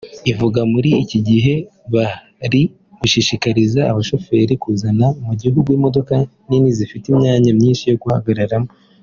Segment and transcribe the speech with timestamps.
[0.31, 1.53] ivuga muri iki gihe
[1.93, 2.61] bari
[2.99, 6.13] gushishikariza abashoramari kuzana mu gihugu imodoka
[6.47, 8.69] nini zifite imyanya myinshi yo guhagararamo